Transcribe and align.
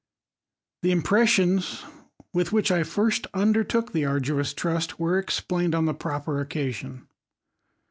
The 0.81 0.89
impressions, 0.89 1.83
with 2.33 2.51
which 2.51 2.71
I 2.71 2.81
first 2.81 3.27
undertook 3.35 3.91
the 3.93 4.03
arduous 4.05 4.51
trust, 4.51 4.97
were 4.99 5.19
explained 5.19 5.75
on 5.75 5.85
the 5.85 5.93
proper 5.93 6.39
occasion. 6.41 7.07